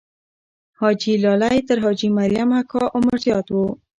حاجي 0.79 1.13
لالی 1.23 1.57
تر 1.67 1.77
حاجي 1.83 2.07
مریم 2.17 2.49
اکا 2.59 2.83
عمر 2.95 3.15
زیات 3.25 3.47
وو. 3.51 3.65